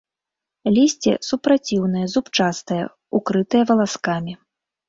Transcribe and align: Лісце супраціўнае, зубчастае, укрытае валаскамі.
Лісце 0.77 1.13
супраціўнае, 1.29 2.05
зубчастае, 2.15 2.81
укрытае 3.21 3.63
валаскамі. 3.73 4.33